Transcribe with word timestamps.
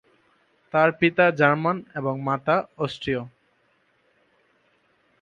তার 0.73 0.89
পিতা 0.91 1.25
জার্মান 1.31 1.77
এবং 1.95 2.13
মাতা 2.21 2.55
অস্ট্রীয়। 2.77 3.21